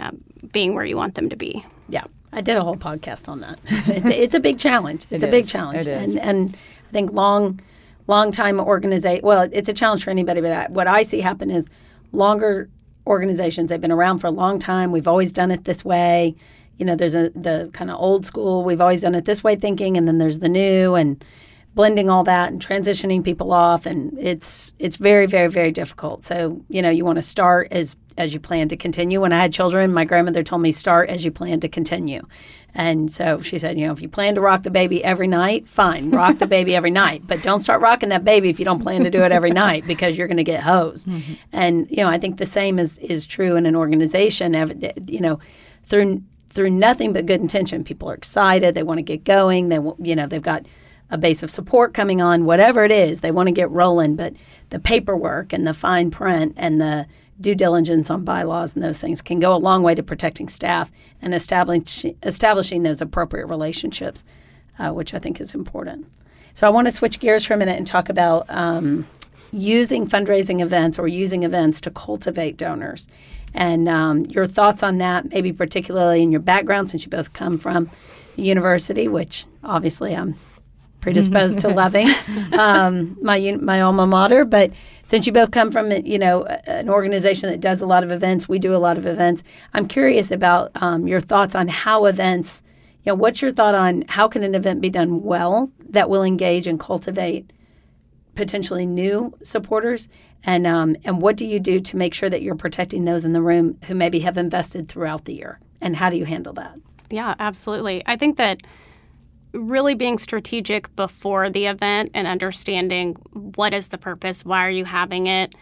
[0.00, 1.64] um, being where you want them to be.
[1.88, 3.60] Yeah, I did a whole podcast on that.
[3.66, 5.06] it's, a, it's a big challenge.
[5.10, 5.52] It's It a big is.
[5.52, 6.16] challenge, It is.
[6.16, 6.56] and and
[6.88, 7.60] I think long,
[8.06, 9.20] long time organization.
[9.22, 11.68] Well, it's a challenge for anybody, but I, what I see happen is
[12.12, 12.70] longer
[13.06, 13.68] organizations.
[13.68, 14.92] They've been around for a long time.
[14.92, 16.34] We've always done it this way.
[16.78, 18.64] You know, there's a the kind of old school.
[18.64, 21.22] We've always done it this way thinking, and then there's the new and.
[21.74, 26.24] Blending all that and transitioning people off and it's it's very very very difficult.
[26.24, 29.20] So you know you want to start as as you plan to continue.
[29.20, 32.26] When i had children my grandmother told me start as you plan to continue.
[32.76, 35.68] And so she said you know if you plan to rock the baby every night
[35.68, 38.82] fine rock the baby every night but don't start rocking that baby if you don't
[38.82, 41.06] plan to do it every night because you're going to get hosed.
[41.06, 41.34] Mm-hmm.
[41.52, 44.54] and you know i think the same is is true in an organization.
[45.08, 45.38] You know
[45.84, 49.78] through through nothing but good intention people are excited they want to get going they
[49.80, 50.64] want, you know they've got
[51.10, 54.16] a base of support coming on, whatever it is, they want to get rolling.
[54.16, 54.34] But
[54.70, 57.06] the paperwork and the fine print and the
[57.40, 60.90] due diligence on bylaws and those things can go a long way to protecting staff
[61.20, 64.24] and establish, establishing those appropriate relationships,
[64.78, 66.06] uh, which I think is important.
[66.54, 69.06] So I want to switch gears for a minute and talk about um,
[69.52, 73.08] using fundraising events or using events to cultivate donors.
[73.52, 77.58] And um, your thoughts on that, maybe particularly in your background, since you both come
[77.58, 77.90] from
[78.36, 80.36] university, which obviously I'm
[81.04, 82.08] predisposed to loving
[82.52, 84.44] um, my my alma mater.
[84.44, 84.72] But
[85.06, 88.48] since you both come from you know an organization that does a lot of events,
[88.48, 89.44] we do a lot of events.
[89.74, 92.62] I'm curious about um, your thoughts on how events.
[93.04, 96.22] You know, what's your thought on how can an event be done well that will
[96.22, 97.52] engage and cultivate
[98.34, 100.08] potentially new supporters,
[100.42, 103.34] and um, and what do you do to make sure that you're protecting those in
[103.34, 106.78] the room who maybe have invested throughout the year, and how do you handle that?
[107.10, 108.02] Yeah, absolutely.
[108.06, 108.62] I think that
[109.54, 114.84] really being strategic before the event and understanding what is the purpose, why are you
[114.84, 115.54] having it,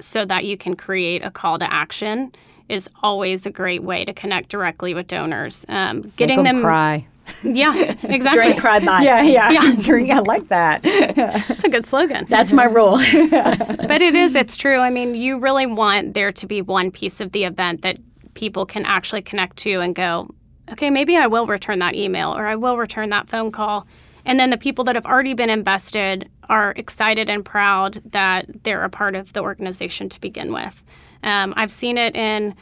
[0.00, 2.32] so that you can create a call to action
[2.68, 5.66] is always a great way to connect directly with donors.
[5.68, 7.06] Um, getting them, them cry.
[7.42, 8.42] Yeah, exactly.
[8.44, 9.02] Drink, cry, buy.
[9.02, 9.74] Yeah, yeah, yeah.
[9.80, 10.10] Drink.
[10.10, 10.82] I like that.
[10.82, 12.26] That's a good slogan.
[12.28, 12.98] That's my rule.
[12.98, 14.34] but it is.
[14.34, 14.78] It's true.
[14.78, 17.98] I mean, you really want there to be one piece of the event that
[18.34, 20.32] people can actually connect to and go,
[20.72, 23.86] okay, maybe I will return that email or I will return that phone call.
[24.24, 28.84] And then the people that have already been invested are excited and proud that they're
[28.84, 30.82] a part of the organization to begin with.
[31.22, 32.54] Um, I've seen it in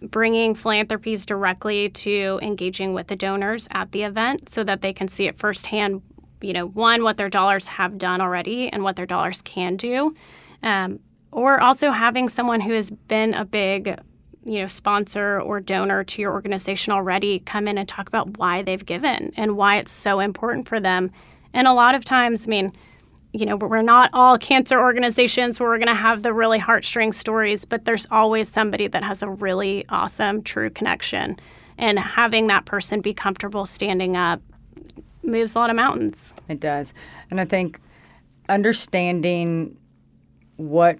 [0.00, 5.08] bringing philanthropies directly to engaging with the donors at the event so that they can
[5.08, 6.02] see it firsthand
[6.40, 10.12] you know one what their dollars have done already and what their dollars can do
[10.64, 10.98] um,
[11.30, 13.96] or also having someone who has been a big
[14.44, 18.62] you know sponsor or donor to your organization already come in and talk about why
[18.62, 21.10] they've given and why it's so important for them.
[21.54, 22.72] And a lot of times i mean
[23.32, 27.14] you know we're not all cancer organizations where we're going to have the really heartstring
[27.14, 31.38] stories but there's always somebody that has a really awesome true connection.
[31.78, 34.40] And having that person be comfortable standing up
[35.22, 36.34] moves a lot of mountains.
[36.48, 36.92] It does.
[37.30, 37.80] And i think
[38.48, 39.76] understanding
[40.56, 40.98] what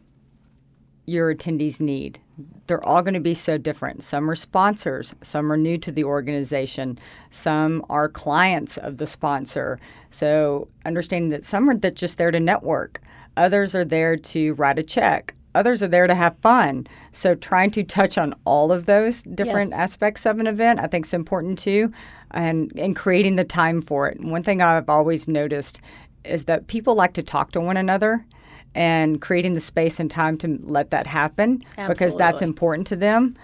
[1.07, 2.19] your attendees need
[2.67, 4.03] they're all going to be so different.
[4.03, 6.99] Some are sponsors, some are new to the organization,
[7.31, 9.79] some are clients of the sponsor.
[10.11, 13.01] So understanding that some are just there to network,
[13.37, 16.87] others are there to write a check, others are there to have fun.
[17.13, 19.79] So trying to touch on all of those different yes.
[19.79, 21.93] aspects of an event, I think is important too,
[22.31, 24.21] and and creating the time for it.
[24.21, 25.81] One thing I've always noticed
[26.25, 28.25] is that people like to talk to one another
[28.75, 31.95] and creating the space and time to let that happen Absolutely.
[31.95, 33.37] because that's important to them.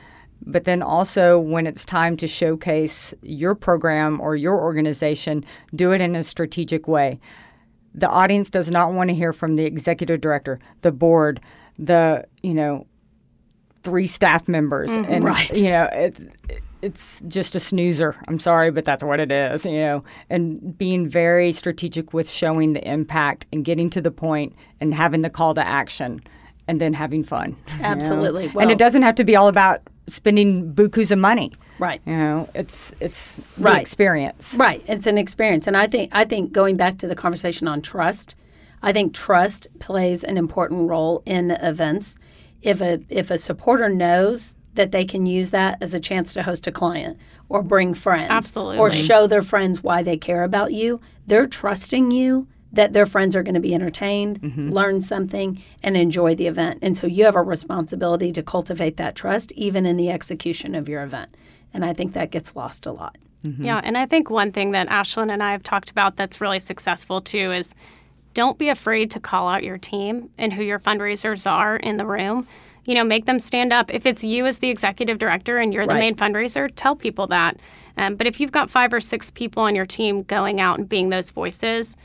[0.47, 6.01] But then also, when it's time to showcase your program or your organization, do it
[6.01, 7.19] in a strategic way.
[7.95, 11.41] The audience does not want to hear from the executive director, the board,
[11.79, 12.87] the, you know,
[13.83, 14.91] three staff members.
[14.91, 15.13] Mm-hmm.
[15.13, 15.57] and, right.
[15.57, 16.19] you know, it,
[16.83, 18.15] it's just a snoozer.
[18.29, 20.05] I'm sorry, but that's what it is, you know.
[20.31, 25.23] And being very strategic with showing the impact and getting to the point and having
[25.23, 26.21] the call to action
[26.69, 27.57] and then having fun.
[27.81, 28.45] Absolutely.
[28.45, 28.55] You know?
[28.55, 31.53] Well, and it doesn't have to be all about spending bukus of money.
[31.79, 32.01] Right.
[32.07, 33.75] You know, it's it's right.
[33.75, 34.57] the experience.
[34.59, 34.83] Right.
[34.87, 35.67] It's an experience.
[35.67, 38.35] And I think I think going back to the conversation on trust,
[38.83, 42.17] I think trust plays an important role in events.
[42.63, 46.43] If a if a supporter knows that they can use that as a chance to
[46.43, 47.19] host a client
[47.49, 48.31] or bring friends.
[48.31, 48.79] Absolutely.
[48.79, 51.01] Or show their friends why they care about you.
[51.27, 54.71] They're trusting you that their friends are going to be entertained, mm-hmm.
[54.71, 56.79] learn something, and enjoy the event.
[56.83, 60.89] And so you have a responsibility to cultivate that trust even in the execution of
[60.89, 61.37] your event.
[61.73, 63.17] And I think that gets lost a lot.
[63.45, 63.65] Mm-hmm.
[63.65, 63.81] Yeah.
[63.83, 67.21] And I think one thing that Ashlyn and I have talked about that's really successful
[67.21, 67.75] too is
[68.39, 72.07] don't be afraid to call out your team and who your fundraisers are in the
[72.07, 72.47] room
[72.87, 73.93] you know, make them stand up.
[73.93, 75.99] If it's you as the executive director and you're the right.
[75.99, 77.61] main fundraiser, tell people that.
[77.99, 80.89] Um, but if you've got five or six people on your team going out and
[80.89, 81.99] being those voices,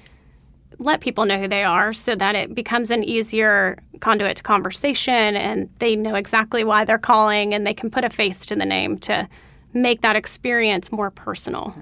[0.79, 5.37] let people know who they are so that it becomes an easier conduit to conversation
[5.37, 8.65] and they know exactly why they're calling and they can put a face to the
[8.65, 9.29] name to
[9.71, 11.73] make that experience more personal.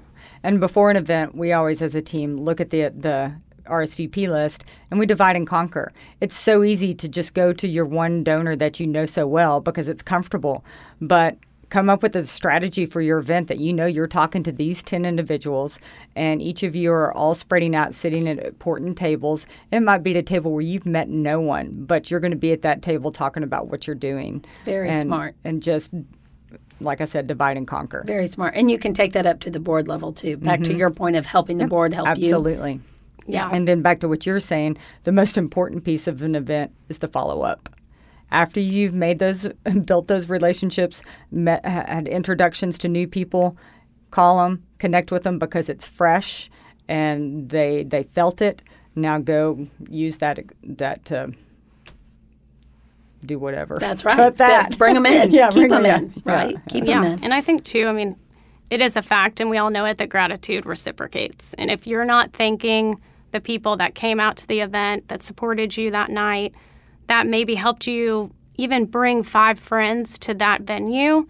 [0.44, 3.32] And before an event, we always, as a team, look at the the
[3.66, 5.92] RSVP list, and we divide and conquer.
[6.20, 9.60] It's so easy to just go to your one donor that you know so well
[9.60, 10.64] because it's comfortable.
[11.00, 11.36] But
[11.72, 14.82] come up with a strategy for your event that you know you're talking to these
[14.82, 15.80] 10 individuals
[16.14, 20.10] and each of you are all spreading out sitting at important tables it might be
[20.10, 22.82] at a table where you've met no one but you're going to be at that
[22.82, 25.34] table talking about what you're doing Very and, smart.
[25.44, 25.94] and just
[26.78, 28.54] like i said divide and conquer Very smart.
[28.54, 30.36] And you can take that up to the board level too.
[30.36, 30.78] Back to mm-hmm.
[30.78, 32.24] your point of helping the board help you.
[32.24, 32.80] absolutely
[33.26, 33.48] Yeah.
[33.52, 36.98] And then back to what you're saying, the most important piece of an event is
[36.98, 37.68] the follow up.
[38.30, 39.46] After you've made those,
[39.84, 43.56] built those relationships, met, had introductions to new people,
[44.10, 46.50] call them, connect with them because it's fresh
[46.88, 48.62] and they they felt it.
[48.94, 51.32] Now go use that that to
[53.24, 53.76] do whatever.
[53.78, 54.16] That's right.
[54.16, 55.30] But that Bring them in.
[55.32, 56.12] yeah, Keep bring 'em them in.
[56.12, 56.22] in.
[56.24, 56.52] Right.
[56.52, 56.60] Yeah.
[56.68, 57.02] Keep yeah.
[57.02, 57.24] them in.
[57.24, 58.16] And I think, too, I mean,
[58.70, 61.54] it is a fact, and we all know it, that gratitude reciprocates.
[61.54, 63.00] And if you're not thanking
[63.32, 66.54] the people that came out to the event, that supported you that night,
[67.08, 71.26] that maybe helped you even bring five friends to that venue,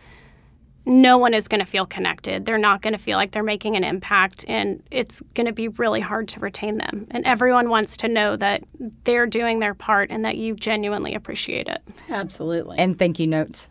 [0.85, 2.45] no one is going to feel connected.
[2.45, 5.69] They're not going to feel like they're making an impact, and it's going to be
[5.69, 7.07] really hard to retain them.
[7.13, 8.65] And everyone wants to know that
[9.05, 11.83] they're doing their part and that you genuinely appreciate it.
[12.09, 12.79] Absolutely.
[12.79, 13.69] And thank you notes.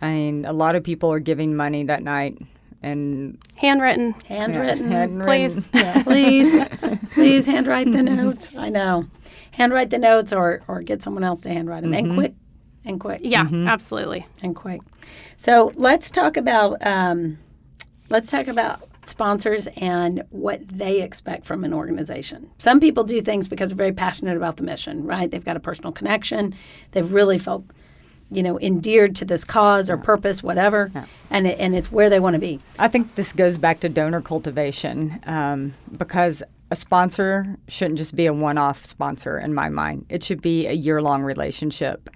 [0.00, 2.38] I mean, a lot of people are giving money that night
[2.82, 4.90] and Handwritten, Handwritten.
[4.90, 5.20] handwritten.
[5.22, 5.66] please.
[6.04, 6.64] please,
[7.12, 8.54] please handwrite the notes.
[8.56, 9.06] I know.
[9.52, 12.34] Handwrite the notes or, or get someone else to handwrite them and quick.
[12.84, 13.20] And quick.
[13.24, 14.26] Yeah, absolutely.
[14.42, 14.80] and quick.
[15.36, 17.38] So let's talk about um,
[18.10, 22.50] let's talk about sponsors and what they expect from an organization.
[22.58, 25.30] Some people do things because they're very passionate about the mission, right?
[25.30, 26.54] They've got a personal connection.
[26.92, 27.64] They've really felt,
[28.30, 30.90] you know, endeared to this cause or purpose, whatever,
[31.30, 32.60] and it, and it's where they want to be.
[32.78, 38.26] I think this goes back to donor cultivation um, because a sponsor shouldn't just be
[38.26, 40.06] a one off sponsor in my mind.
[40.08, 42.10] It should be a year long relationship.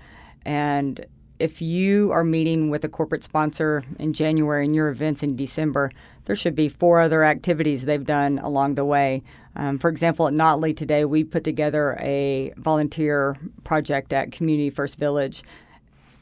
[0.44, 1.04] And
[1.38, 5.90] if you are meeting with a corporate sponsor in January and your events in December,
[6.24, 9.22] there should be four other activities they've done along the way.
[9.56, 14.98] Um, for example, at Notley today, we put together a volunteer project at Community First
[14.98, 15.42] Village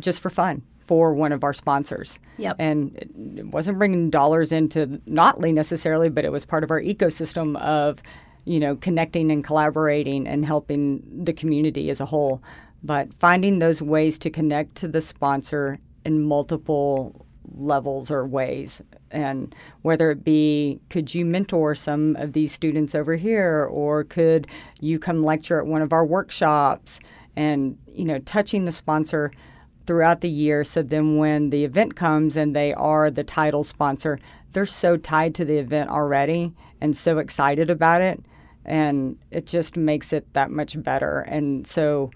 [0.01, 2.19] just for fun for one of our sponsors.
[2.39, 2.57] Yep.
[2.59, 6.81] And it- it wasn't bringing dollars into Notley necessarily, but it was part of our
[6.81, 8.03] ecosystem of,
[8.47, 12.43] you know, connecting and collaborating and helping the community as a whole.
[12.83, 18.81] But finding those ways to connect to the sponsor in multiple levels or ways
[19.11, 24.47] and whether it be could you mentor some of these students over here or could
[24.81, 27.01] you come lecture at one of our workshops
[27.37, 29.33] and you know touching the sponsor
[29.88, 30.64] throughout the year.
[30.64, 34.20] So then when the event comes and they are the title sponsor,
[34.53, 38.22] they're so tied to the event already and so excited about it.
[38.66, 41.20] And it just makes it that much better.
[41.20, 42.11] And so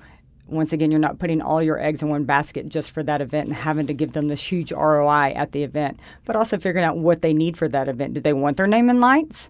[0.47, 3.49] once again, you're not putting all your eggs in one basket just for that event
[3.49, 6.99] and having to give them this huge ROI at the event, but also figuring out
[6.99, 8.13] what they need for that event.
[8.13, 9.49] Do they want their name in lights?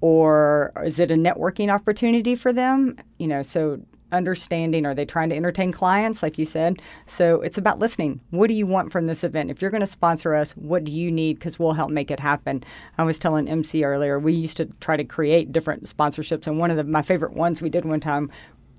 [0.00, 2.98] Or is it a networking opportunity for them?
[3.18, 3.80] You know, so
[4.14, 4.86] understanding?
[4.86, 6.80] Are they trying to entertain clients like you said?
[7.06, 8.20] So it's about listening.
[8.30, 9.50] What do you want from this event?
[9.50, 11.34] If you're going to sponsor us what do you need?
[11.34, 12.64] Because we'll help make it happen.
[12.98, 16.70] I was telling mc earlier we used to try to create different sponsorships and one
[16.70, 18.30] of the, my favorite ones we did one time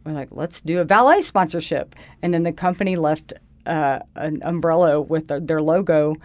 [0.05, 1.95] we're like let's do a valet sponsorship.
[2.21, 3.33] And then the company left
[3.65, 6.15] uh, an umbrella with their, their logo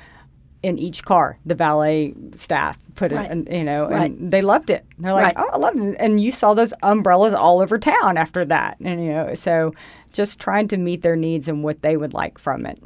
[0.62, 1.38] in each car.
[1.46, 3.24] The valet staff put Right.
[3.26, 4.10] it, and, you know, Right.
[4.10, 4.84] and they loved it.
[4.98, 5.46] They're like, Right.
[5.48, 9.02] "Oh, I love it!" And you saw those umbrellas all over town after that, and
[9.02, 9.72] you know, so
[10.12, 12.78] just trying to meet their needs and what they would like from it.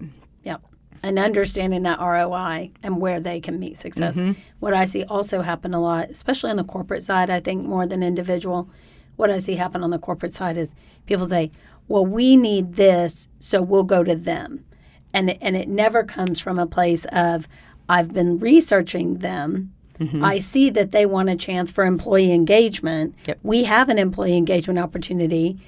[0.45, 0.61] Yep.
[1.03, 4.19] And understanding that ROI and where they can meet success.
[4.19, 4.33] Mm-hmm.
[4.61, 7.87] What I see also happen a lot, especially on the corporate side, I think more
[7.87, 8.69] than individual,
[9.17, 10.75] what I see happen on the corporate side is
[11.07, 11.51] people say,
[11.89, 14.65] well, we need this, so we'll go to them.
[15.14, 17.48] And, it- and it never comes from a place of,
[17.88, 19.72] I've been researching them.
[19.98, 20.24] Mm-hmm.
[20.24, 23.14] I see that they want a chance for employee engagement.
[23.27, 23.38] Yep.
[23.44, 25.59] We have an employee engagement opportunity.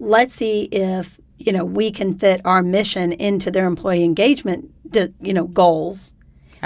[0.00, 4.70] Let's see if you know we can fit our mission into their employee engagement
[5.20, 6.12] you know goals.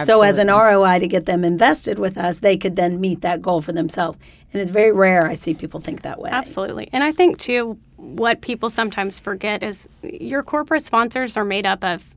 [0.04, 3.42] So as an ROI to get them invested with us, they could then meet that
[3.42, 4.18] goal for themselves.
[4.52, 6.30] And it's very rare I see people think that way.
[6.32, 6.88] Absolutely.
[6.92, 11.84] And I think, too, what people sometimes forget is your corporate sponsors are made up
[11.84, 12.14] of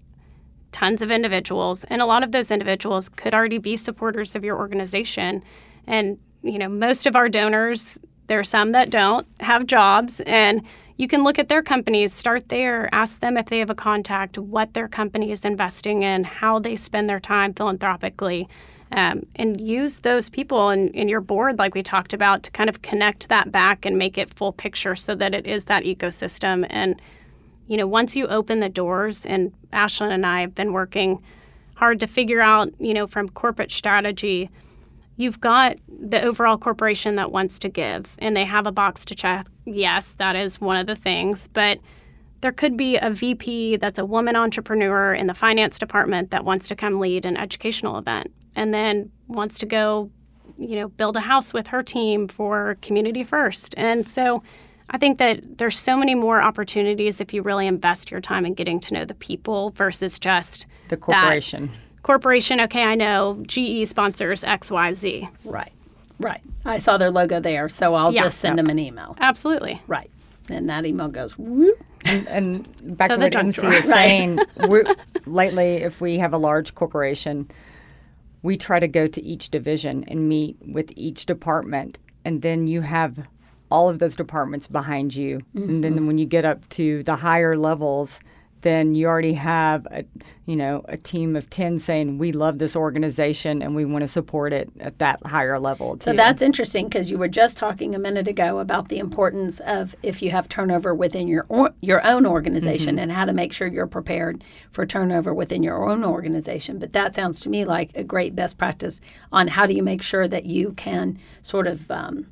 [0.73, 4.57] tons of individuals, and a lot of those individuals could already be supporters of your
[4.57, 5.41] organization.
[5.87, 7.97] And, you know, most of our donors,
[8.27, 10.61] there are some that don't have jobs, and
[10.97, 14.37] you can look at their companies, start there, ask them if they have a contact,
[14.37, 18.47] what their company is investing in, how they spend their time philanthropically.
[18.91, 22.69] Um, and use those people in, in your board, like we talked about, to kind
[22.69, 26.67] of connect that back and make it full picture so that it is that ecosystem.
[26.69, 27.01] And,
[27.67, 31.23] you know, once you open the doors, and Ashlyn and I have been working
[31.75, 34.49] hard to figure out, you know, from corporate strategy,
[35.17, 39.15] you've got the overall corporation that wants to give and they have a box to
[39.15, 39.47] check.
[39.65, 41.79] Yes, that is one of the things, but
[42.41, 46.67] there could be a VP that's a woman entrepreneur in the finance department that wants
[46.67, 50.09] to come lead an educational event and then wants to go,
[50.57, 53.73] you know, build a house with her team for community first.
[53.77, 54.43] And so
[54.93, 58.53] I think that there's so many more opportunities if you really invest your time in
[58.53, 61.71] getting to know the people versus just the corporation.
[62.03, 65.27] Corporation, okay, I know GE sponsors XYZ.
[65.45, 65.71] Right.
[66.19, 66.41] Right.
[66.63, 68.23] I saw their logo there, so I'll Yeah.
[68.23, 69.17] just send them an email.
[69.19, 69.81] Absolutely.
[69.87, 70.11] Right.
[70.49, 71.81] And that email goes whoop.
[72.05, 73.83] And, and back To to, the what junk MC is Right.
[73.85, 74.85] saying, we're,
[75.25, 77.49] lately, if we have a large corporation,
[78.43, 82.81] we try to go to each division and meet with each department, and then you
[82.81, 83.25] have
[83.73, 85.41] all of those departments behind you.
[85.55, 88.19] And then when you get up to the higher levels,
[88.61, 90.05] then you already have a,
[90.45, 94.07] you know, a team of 10 saying, we love this organization and we want to
[94.07, 96.05] support it at that higher level too.
[96.05, 99.95] So that's interesting because you were just talking a minute ago about the importance of
[100.03, 103.67] if you have turnover within your or, your own organization and how to make sure
[103.67, 106.77] you're prepared for turnover within your own organization.
[106.77, 109.01] But that sounds to me like a great best practice
[109.31, 112.27] on how do you make sure that you can sort of um,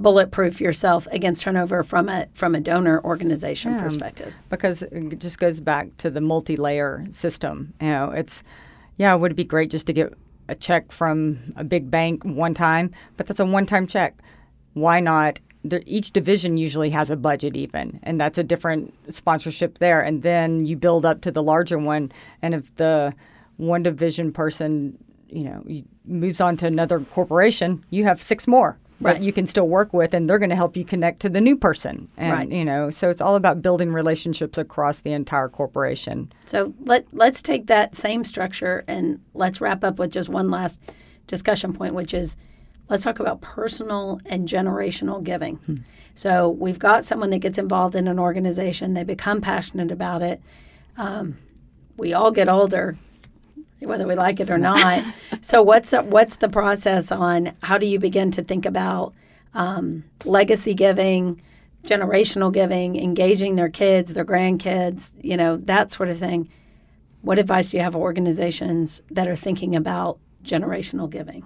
[0.00, 4.32] bulletproof yourself against turnover from a from a donor organization perspective.
[4.48, 7.74] because it just goes back to the multi-layer system.
[7.80, 8.42] You know, it's
[8.96, 10.14] yeah, would it be great just to get
[10.48, 14.16] a check from a big bank one time, but that's a one-time check.
[14.74, 15.38] Why not?
[15.62, 20.00] There, each division usually has a budget, even, and that's a different sponsorship there.
[20.00, 22.10] And then you build up to the larger one,
[22.42, 23.14] and if the
[23.58, 24.98] one division person,
[25.28, 25.62] you know,
[26.06, 29.16] moves on to another corporation, you have six more Right.
[29.16, 31.40] that you can still work with, and they're going to help you connect to the
[31.40, 32.08] new person.
[32.18, 32.50] And Right.
[32.50, 36.30] you know, so it's all about building relationships across the entire corporation.
[36.46, 40.82] So let let's take that same structure and let's wrap up with just one last
[41.26, 42.36] discussion point, which is
[42.90, 45.84] let's talk about personal and generational giving.
[46.14, 50.42] So we've got someone that gets involved in an organization, they become passionate about it.
[50.98, 51.38] Um,
[51.96, 52.98] we all get older,
[53.82, 55.02] whether we like it or not.
[55.40, 59.14] so what's the, what's the process on how do you begin to think about
[59.54, 61.40] um, legacy giving,
[61.84, 66.48] generational giving, engaging their kids, their grandkids, you know, that sort of thing.
[67.22, 71.44] What advice do you have for organizations that are thinking about generational giving?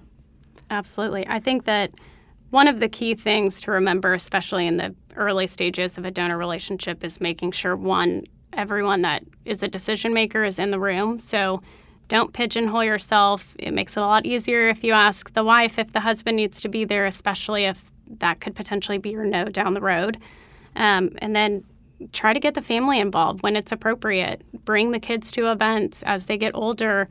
[0.70, 1.26] Absolutely.
[1.26, 1.92] I think that
[2.50, 6.38] one of the key things to remember, especially in the early stages of a donor
[6.38, 11.18] relationship, is making sure one, everyone that is a decision maker is in the room.
[11.18, 11.60] So
[12.08, 13.56] don't pigeonhole yourself.
[13.58, 16.60] It makes it a lot easier if you ask the wife if the husband needs
[16.60, 17.84] to be there, especially if
[18.18, 20.18] that could potentially be your no down the road.
[20.76, 21.64] Um, and then
[22.12, 24.42] try to get the family involved when it's appropriate.
[24.64, 27.08] Bring the kids to events as they get older.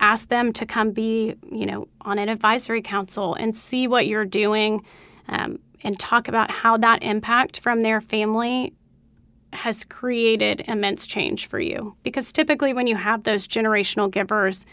[0.00, 4.24] Ask them to come be, you know, on an advisory council and see what you're
[4.24, 4.84] doing,
[5.28, 8.72] um, and talk about how that impact from their family
[9.52, 11.94] has created immense change for you.
[12.02, 14.66] Because typically, when you have those generational givers,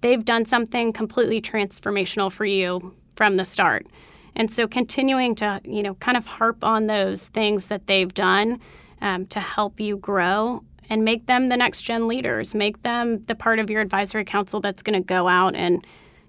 [0.00, 3.86] they've done something completely transformational for you from the start.
[4.34, 8.60] And so, continuing to, you know, kind of harp on those things that they've done
[9.00, 13.34] um, to help you grow and make them the next gen leaders, make them the
[13.34, 15.86] part of your advisory council that's going to go out and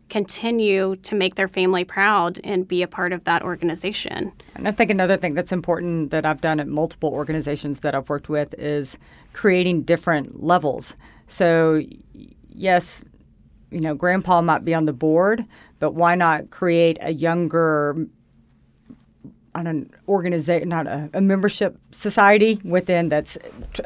[0.10, 4.32] continue to make their family proud and be a part of that organization.
[4.55, 8.10] And I think another thing that's important that I've done at multiple organizations that I've
[8.10, 8.97] worked with is
[9.34, 10.95] creating different levels.
[11.28, 11.84] So,
[12.49, 13.03] yes,
[13.70, 15.45] you know, grandpa might be on the board,
[15.80, 18.08] but why not create a younger
[19.58, 23.36] on an organization, not a, a membership society within that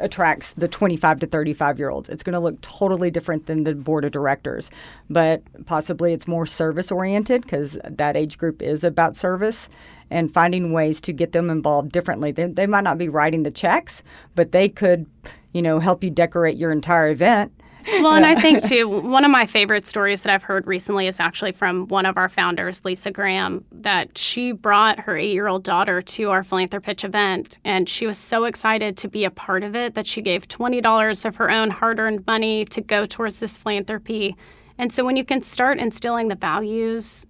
[0.00, 2.10] attracts the 25 to 35 year olds.
[2.10, 4.70] It's going to look totally different than the board of directors,
[5.08, 9.70] but possibly it's more service oriented because that age group is about service
[10.10, 12.32] and finding ways to get them involved differently.
[12.32, 14.02] They, they might not be writing the checks,
[14.34, 15.06] but they could,
[15.54, 17.50] you know, help you decorate your entire event.
[17.86, 21.18] Well, and I think too, one of my favorite stories that I've heard recently is
[21.20, 25.64] actually from one of our founders, Lisa Graham, that she brought her eight year old
[25.64, 27.58] daughter to our Philanthropitch event.
[27.64, 31.24] And she was so excited to be a part of it that she gave $20
[31.24, 34.36] of her own hard earned money to go towards this philanthropy.
[34.78, 37.26] And so when you can start instilling the values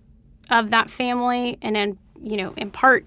[0.50, 3.07] of that family and then, you know, impart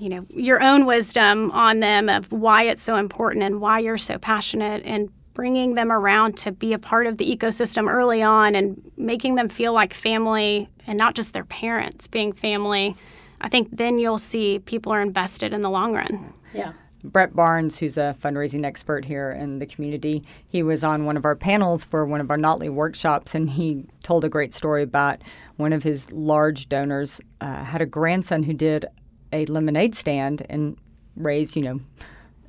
[0.00, 3.98] you know your own wisdom on them of why it's so important and why you're
[3.98, 8.56] so passionate and bringing them around to be a part of the ecosystem early on
[8.56, 12.96] and making them feel like family and not just their parents being family,
[13.40, 16.34] I think then you'll see people are invested in the long run.
[16.52, 16.72] Yeah.
[17.04, 21.24] Brett Barnes, who's a fundraising expert here in the community, he was on one of
[21.24, 25.22] our panels for one of our Notley workshops, and he told a great story about
[25.56, 28.86] one of his large donors uh, had a grandson who did
[29.32, 30.76] a lemonade stand and
[31.14, 31.80] raised, you know,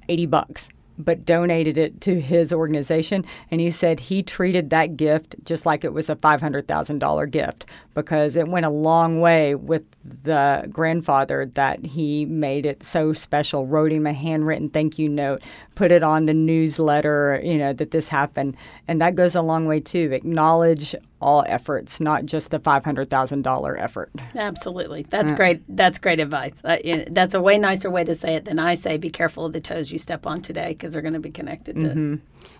[0.08, 0.70] 80 bucks
[1.00, 3.26] but donated it to his organization.
[3.50, 8.36] And he said he treated that gift just like it was a $500,000 gift because
[8.36, 9.84] it went a long way with
[10.24, 15.44] the grandfather that he made it so special, wrote him a handwritten thank you note,
[15.76, 18.56] put it on the newsletter, you know, that this happened.
[18.88, 20.12] And that goes a long way too.
[20.12, 24.12] Acknowledge all efforts, not just the five hundred thousand dollar effort.
[24.36, 25.62] Absolutely, that's great.
[25.68, 26.54] That's great advice.
[26.64, 26.78] Uh,
[27.10, 28.98] that's a way nicer way to say it than I say.
[28.98, 31.76] Be careful of the toes you step on today because they're going to be connected
[31.82, 31.88] to.
[31.88, 32.16] Mm-hmm.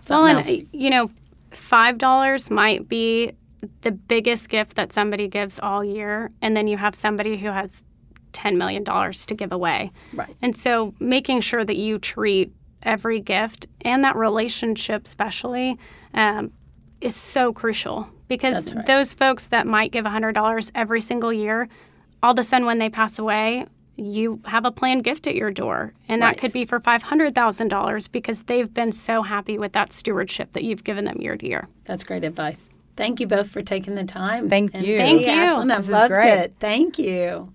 [0.08, 0.48] Well, and else.
[0.72, 1.10] you know,
[1.52, 3.32] five dollars might be
[3.82, 7.84] the biggest gift that somebody gives all year, and then you have somebody who has
[8.32, 9.90] ten million dollars to give away.
[10.12, 10.34] Right.
[10.42, 12.52] And so, making sure that you treat
[12.82, 15.78] every gift and that relationship, especially.
[16.12, 16.52] Um,
[17.00, 18.86] is so crucial because right.
[18.86, 21.68] those folks that might give $100 every single year,
[22.22, 23.66] all of a sudden when they pass away,
[23.96, 25.92] you have a planned gift at your door.
[26.08, 26.36] And right.
[26.36, 30.84] that could be for $500,000 because they've been so happy with that stewardship that you've
[30.84, 31.68] given them year to year.
[31.84, 32.72] That's great advice.
[32.96, 34.48] Thank you both for taking the time.
[34.48, 34.96] Thank you.
[34.96, 35.26] Thank you.
[35.26, 36.26] Ashlyn, I've loved great.
[36.26, 36.54] it.
[36.60, 37.52] Thank you.